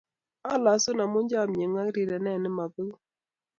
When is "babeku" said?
2.57-2.97